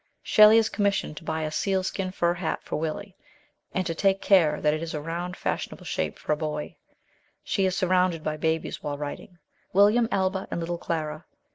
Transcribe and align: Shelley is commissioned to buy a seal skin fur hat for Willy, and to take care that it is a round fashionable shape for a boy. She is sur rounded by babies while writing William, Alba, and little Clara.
Shelley 0.23 0.57
is 0.57 0.67
commissioned 0.67 1.17
to 1.17 1.23
buy 1.23 1.43
a 1.43 1.51
seal 1.51 1.83
skin 1.83 2.09
fur 2.11 2.33
hat 2.33 2.63
for 2.63 2.77
Willy, 2.77 3.15
and 3.71 3.85
to 3.85 3.93
take 3.93 4.19
care 4.19 4.59
that 4.59 4.73
it 4.73 4.81
is 4.81 4.95
a 4.95 4.99
round 4.99 5.37
fashionable 5.37 5.85
shape 5.85 6.17
for 6.17 6.31
a 6.31 6.35
boy. 6.35 6.75
She 7.43 7.67
is 7.67 7.77
sur 7.77 7.85
rounded 7.85 8.23
by 8.23 8.37
babies 8.37 8.81
while 8.81 8.97
writing 8.97 9.37
William, 9.73 10.07
Alba, 10.11 10.47
and 10.49 10.59
little 10.59 10.79
Clara. 10.79 11.25